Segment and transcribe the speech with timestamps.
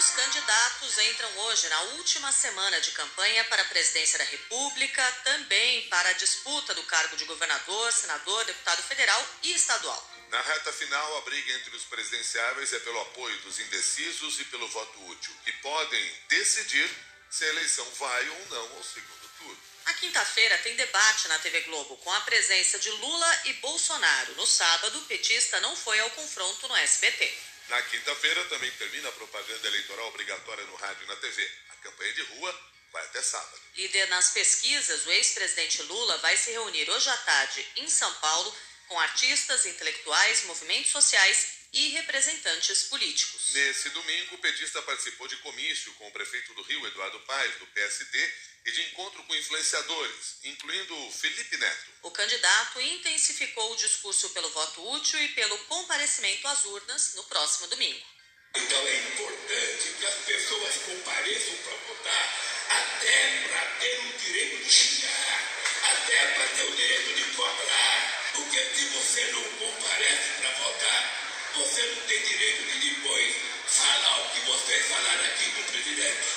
[0.00, 5.86] Os candidatos entram hoje na última semana de campanha para a presidência da República, também
[5.90, 10.10] para a disputa do cargo de governador, senador, deputado federal e estadual.
[10.30, 14.66] Na reta final, a briga entre os presidenciáveis é pelo apoio dos indecisos e pelo
[14.68, 16.90] voto útil, que podem decidir
[17.28, 19.62] se a eleição vai ou não ao segundo turno.
[19.84, 24.34] Na quinta-feira tem debate na TV Globo com a presença de Lula e Bolsonaro.
[24.36, 27.49] No sábado, o petista não foi ao confronto no SBT.
[27.70, 31.50] Na quinta-feira também termina a propaganda eleitoral obrigatória no rádio e na TV.
[31.68, 33.60] A campanha de rua vai até sábado.
[33.76, 38.52] Líder nas pesquisas, o ex-presidente Lula vai se reunir hoje à tarde em São Paulo
[38.88, 43.52] com artistas, intelectuais, movimentos sociais e representantes políticos.
[43.52, 47.66] Nesse domingo, o petista participou de comício com o prefeito do Rio, Eduardo Paes, do
[47.68, 48.32] PSD,
[48.66, 51.90] e de encontro com influenciadores, incluindo Felipe Neto.
[52.02, 57.68] O candidato intensificou o discurso pelo voto útil e pelo comparecimento às urnas no próximo
[57.68, 58.06] domingo.
[58.54, 64.72] Então é importante que as pessoas compareçam para votar, até para ter o direito de
[64.72, 65.50] xingar,
[65.84, 68.32] até para ter o direito de cobrar.
[68.34, 73.34] Porque se você não comparece para votar, você não tem direito de depois
[73.66, 76.28] falar o que vocês falaram aqui com o presidente.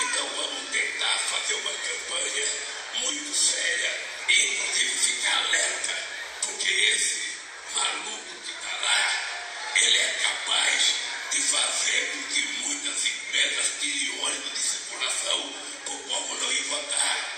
[0.00, 2.46] Então vamos tentar fazer uma campanha
[2.94, 5.98] muito séria e inclusive ficar alerta,
[6.42, 7.36] porque esse
[7.74, 10.94] maluco que está lá, ele é capaz
[11.30, 16.62] de fazer com que muitas empresas tirem ônibus de circulação para o povo não ir
[16.64, 17.33] votar.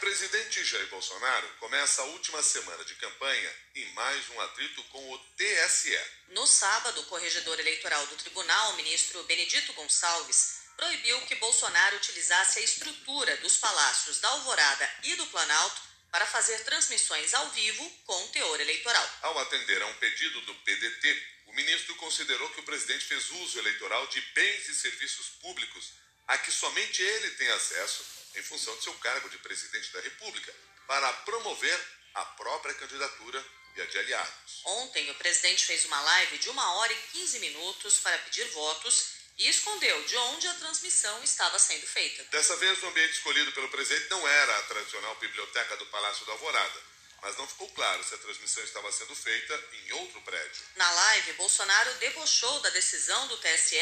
[0.00, 5.18] Presidente Jair Bolsonaro começa a última semana de campanha em mais um atrito com o
[5.36, 6.00] TSE.
[6.28, 12.60] No sábado, o corregedor eleitoral do tribunal, o ministro Benedito Gonçalves, proibiu que Bolsonaro utilizasse
[12.60, 18.28] a estrutura dos palácios da Alvorada e do Planalto para fazer transmissões ao vivo com
[18.28, 19.06] teor eleitoral.
[19.20, 23.58] Ao atender a um pedido do PDT, o ministro considerou que o presidente fez uso
[23.58, 25.92] eleitoral de bens e serviços públicos
[26.26, 30.54] a que somente ele tem acesso em função de seu cargo de presidente da República,
[30.86, 31.80] para promover
[32.14, 33.44] a própria candidatura
[33.76, 34.62] e a de aliados.
[34.64, 39.20] Ontem, o presidente fez uma live de uma hora e 15 minutos para pedir votos
[39.38, 42.24] e escondeu de onde a transmissão estava sendo feita.
[42.24, 46.32] Dessa vez, o ambiente escolhido pelo presidente não era a tradicional biblioteca do Palácio da
[46.32, 46.82] Alvorada,
[47.22, 50.62] mas não ficou claro se a transmissão estava sendo feita em outro prédio.
[50.76, 53.78] Na live, Bolsonaro debochou da decisão do TSE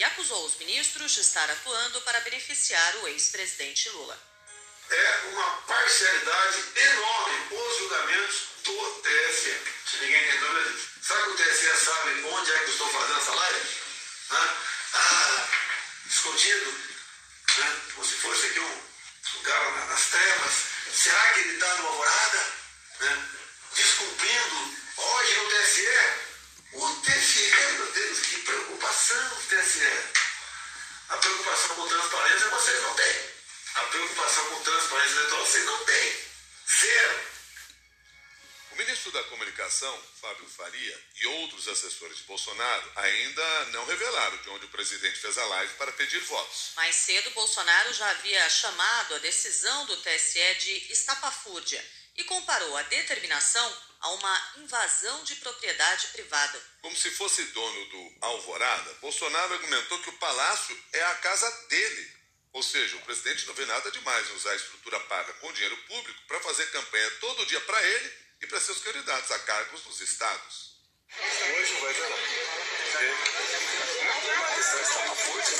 [0.00, 4.18] e acusou os ministros de estar atuando para beneficiar o ex-presidente Lula.
[4.88, 9.60] É uma parcialidade enorme os julgamentos do TSE.
[9.84, 10.88] Se ninguém tem dúvida disso.
[11.02, 13.68] Será que o TSE sabe onde é que eu estou fazendo essa live?
[14.30, 14.56] Hã?
[14.94, 15.48] Ah,
[16.08, 16.70] escondido,
[17.58, 17.80] né?
[17.94, 18.82] como se fosse aqui um
[19.34, 20.52] lugar nas trevas.
[20.94, 22.46] Será que ele está numa alvorada?
[23.00, 23.28] Né?
[23.74, 26.29] Descumprindo hoje no TSE
[27.20, 29.84] TSE, meu Deus, que preocupação TSE.
[31.10, 33.16] A preocupação com transparência vocês não têm.
[33.74, 36.24] A preocupação com transparência eleitoral vocês não têm.
[36.80, 37.20] Zero.
[38.72, 44.48] O ministro da Comunicação, Fábio Faria, e outros assessores de Bolsonaro ainda não revelaram de
[44.48, 46.70] onde o presidente fez a live para pedir votos.
[46.76, 51.84] Mais cedo, Bolsonaro já havia chamado a decisão do TSE de estapafúrdia
[52.16, 56.60] e comparou a determinação a uma invasão de propriedade privada.
[56.80, 62.20] Como se fosse dono do Alvorada, Bolsonaro argumentou que o palácio é a casa dele.
[62.52, 65.76] Ou seja, o presidente não vê nada demais em usar a estrutura paga com dinheiro
[65.84, 68.12] público para fazer campanha todo dia para ele
[68.42, 70.70] e para seus candidatos a cargos dos estados.
[71.18, 72.16] Hoje vai ver lá.
[74.46, 75.59] A está na força.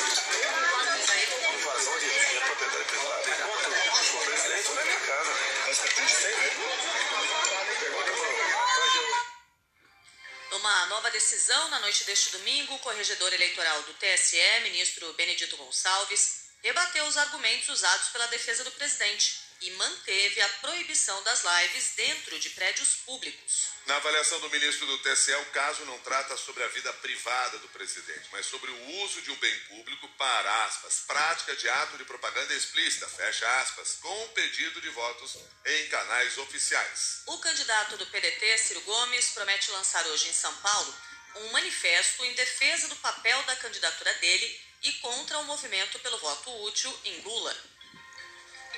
[10.91, 17.07] Nova decisão, na noite deste domingo, o corregedor eleitoral do TSE, ministro Benedito Gonçalves, rebateu
[17.07, 22.51] os argumentos usados pela defesa do presidente e manteve a proibição das lives dentro de
[22.51, 23.69] prédios públicos.
[23.87, 27.69] Na avaliação do ministro do TSE, o caso não trata sobre a vida privada do
[27.69, 32.05] presidente, mas sobre o uso de um bem público para, aspas, prática de ato de
[32.05, 37.23] propaganda explícita, fecha aspas, com pedido de votos em canais oficiais.
[37.27, 40.95] O candidato do PDT, Ciro Gomes, promete lançar hoje em São Paulo
[41.37, 46.51] um manifesto em defesa do papel da candidatura dele e contra o movimento pelo voto
[46.65, 47.57] útil em Lula.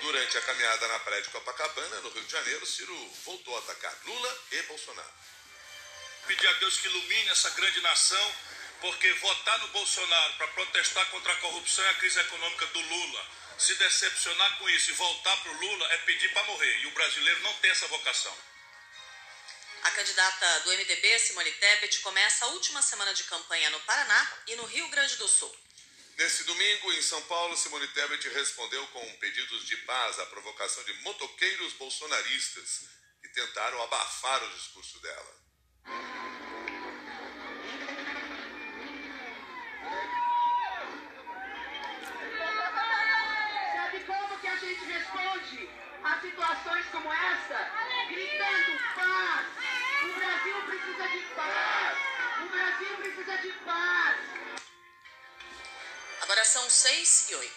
[0.02, 3.96] Durante a caminhada na praia de Copacabana, no Rio de Janeiro, Ciro voltou a atacar
[4.04, 5.14] Lula e Bolsonaro.
[6.26, 8.34] Pedir a Deus que ilumine essa grande nação,
[8.80, 13.26] porque votar no Bolsonaro para protestar contra a corrupção e a crise econômica do Lula,
[13.56, 16.80] se decepcionar com isso e voltar para o Lula é pedir para morrer.
[16.80, 18.36] E o brasileiro não tem essa vocação.
[19.84, 24.56] A candidata do MDB, Simone Tebet, começa a última semana de campanha no Paraná e
[24.56, 25.56] no Rio Grande do Sul.
[26.22, 30.92] Nesse domingo, em São Paulo, Simone Tebet respondeu com pedidos de paz à provocação de
[31.02, 32.86] motoqueiros bolsonaristas
[33.20, 36.41] que tentaram abafar o discurso dela.
[56.52, 57.50] São 6 e 8.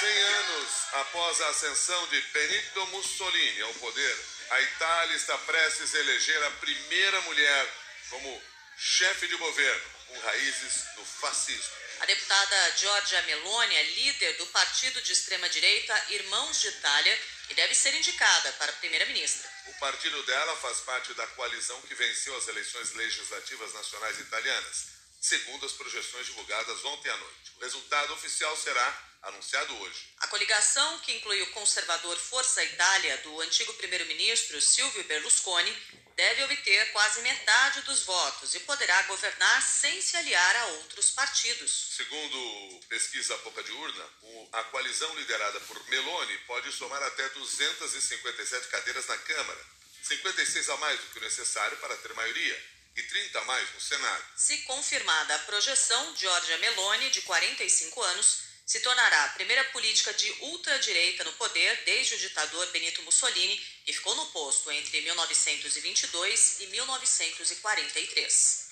[0.00, 5.98] 100 anos após a ascensão de Benito Mussolini ao poder, a Itália está prestes a
[6.00, 7.74] eleger a primeira mulher
[8.10, 8.42] como
[8.76, 11.72] chefe de governo, com raízes no fascismo.
[12.00, 17.18] A deputada Giorgia Meloni é líder do partido de extrema-direita Irmãos de Itália
[17.48, 19.48] e deve ser indicada para primeira-ministra.
[19.68, 24.93] O partido dela faz parte da coalizão que venceu as eleições legislativas nacionais italianas,
[25.24, 27.52] segundo as projeções divulgadas ontem à noite.
[27.56, 30.06] O resultado oficial será anunciado hoje.
[30.18, 35.74] A coligação, que inclui o conservador Força Itália do antigo primeiro-ministro Silvio Berlusconi,
[36.14, 41.94] deve obter quase metade dos votos e poderá governar sem se aliar a outros partidos.
[41.96, 44.10] Segundo pesquisa Boca de Urna,
[44.52, 49.66] a coalizão liderada por Meloni pode somar até 257 cadeiras na Câmara,
[50.02, 53.80] 56 a mais do que o necessário para ter maioria e 30 a mais no
[53.80, 54.24] Senado.
[54.36, 60.30] Se confirmada a projeção, Giorgia Meloni, de 45 anos, se tornará a primeira política de
[60.40, 66.66] ultradireita no poder desde o ditador Benito Mussolini, que ficou no posto entre 1922 e
[66.68, 68.64] 1943.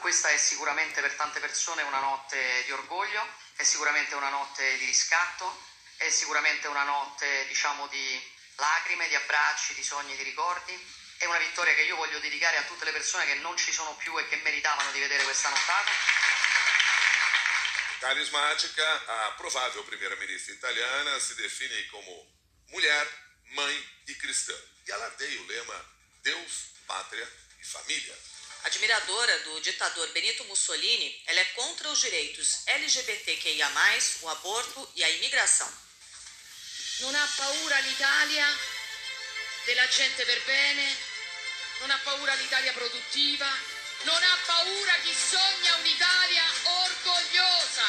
[0.00, 3.24] Questa è sicuramente per tante persone una notte di orgoglio,
[3.56, 5.64] è sicuramente una notte di riscatto,
[5.96, 11.04] è sicuramente una notte diciamo di lacrime, di abbracci, di sogni, di ricordi.
[11.18, 13.96] È una vittoria che io voglio dedicare a tutte le persone che non ci sono
[13.96, 15.90] più e che meritavano di vedere questa nottata.
[17.98, 22.12] Carismática, a provável primeira-ministra italiana se define como
[22.68, 23.08] mulher,
[23.54, 23.74] mãe
[24.06, 24.54] e cristã.
[24.84, 27.26] E alardeia o lema Deus, Pátria
[27.58, 28.16] e Família.
[28.62, 33.70] Admiradora do ditador Benito Mussolini, ela é contra os direitos LGBTQIA,
[34.22, 35.72] o aborto e a imigração.
[36.98, 38.46] Non ha paura l'Italia
[39.66, 40.96] della gente per bene,
[41.80, 43.50] non ha paura l'Italia produttiva,
[44.02, 47.86] non ha paura chi sogna un'Italia orgogliosa,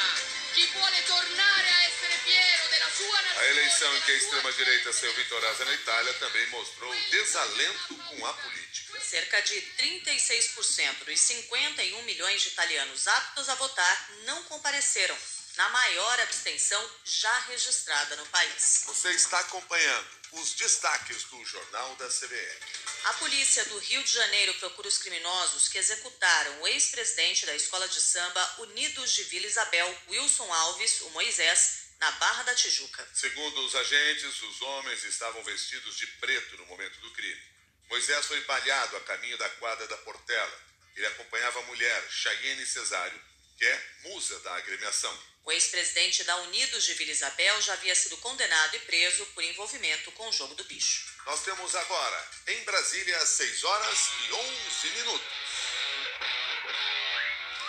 [0.54, 3.46] chi vuole tornare a essere fiero della sua nazione.
[3.46, 8.34] A eleição em que a extrema-direita saiu vitoriosa na Itália também mostrou desalento com a
[8.34, 9.00] política.
[9.00, 15.16] Cerca de 36% dos 51 milhões de italianos aptos a votar não compareceram,
[15.58, 18.84] na maior abstenção já registrada no país.
[18.86, 22.60] Você está acompanhando os destaques do Jornal da CBN.
[23.06, 27.88] A polícia do Rio de Janeiro procura os criminosos que executaram o ex-presidente da escola
[27.88, 33.08] de samba Unidos de Vila Isabel, Wilson Alves, o Moisés, na Barra da Tijuca.
[33.14, 37.42] Segundo os agentes, os homens estavam vestidos de preto no momento do crime.
[37.90, 40.62] Moisés foi baleado a caminho da quadra da Portela.
[40.96, 43.20] Ele acompanhava a mulher, Chayenne Cesário,
[43.58, 45.18] que é musa da agremiação.
[45.44, 50.12] O ex-presidente da Unidos de Vila Isabel já havia sido condenado e preso por envolvimento
[50.12, 51.06] com o jogo do bicho.
[51.26, 55.47] Nós temos agora, em Brasília, 6 horas e 11 minutos.